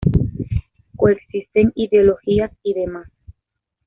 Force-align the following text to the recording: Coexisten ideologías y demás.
Coexisten 0.97 1.73
ideologías 1.75 2.49
y 2.63 2.73
demás. 2.73 3.07